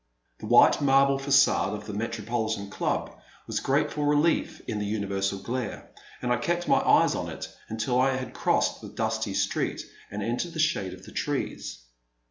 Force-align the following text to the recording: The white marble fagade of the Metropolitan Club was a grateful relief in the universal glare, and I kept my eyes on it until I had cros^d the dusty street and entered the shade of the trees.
The 0.39 0.47
white 0.47 0.81
marble 0.81 1.19
fagade 1.19 1.75
of 1.75 1.85
the 1.85 1.93
Metropolitan 1.93 2.71
Club 2.71 3.15
was 3.45 3.59
a 3.59 3.61
grateful 3.61 4.03
relief 4.05 4.59
in 4.67 4.79
the 4.79 4.85
universal 4.87 5.37
glare, 5.37 5.91
and 6.23 6.33
I 6.33 6.37
kept 6.37 6.67
my 6.67 6.79
eyes 6.79 7.13
on 7.13 7.29
it 7.29 7.55
until 7.69 8.01
I 8.01 8.15
had 8.15 8.33
cros^d 8.33 8.81
the 8.81 8.89
dusty 8.89 9.35
street 9.35 9.83
and 10.09 10.23
entered 10.23 10.53
the 10.53 10.59
shade 10.59 10.95
of 10.95 11.03
the 11.03 11.11
trees. 11.11 11.83